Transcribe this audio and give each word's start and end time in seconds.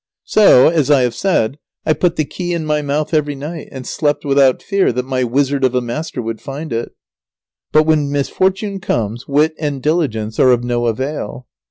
So, 0.23 0.67
as 0.69 0.89
I 0.89 1.01
have 1.03 1.13
said, 1.13 1.59
I 1.85 1.93
put 1.93 2.15
the 2.15 2.25
key 2.25 2.55
in 2.55 2.65
my 2.65 2.81
mouth 2.81 3.13
every 3.13 3.35
night, 3.35 3.69
and 3.71 3.85
slept 3.85 4.25
without 4.25 4.63
fear 4.63 4.91
that 4.91 5.05
my 5.05 5.23
wizard 5.23 5.63
of 5.63 5.75
a 5.75 5.79
master 5.81 6.23
would 6.23 6.41
find 6.41 6.73
it. 6.73 6.95
But 7.71 7.83
when 7.83 8.11
misfortune 8.11 8.79
comes, 8.79 9.27
wit 9.27 9.53
and 9.59 9.79
diligence 9.79 10.39
are 10.39 10.49
of 10.49 10.63
no 10.63 10.87
avail. 10.87 11.45